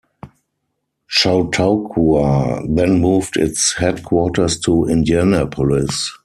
[1.05, 6.17] Chautauqua then moved its headquarters to Indianapolis.